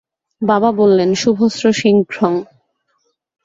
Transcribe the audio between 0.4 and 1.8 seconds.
বাবা বললেন, শুভস্য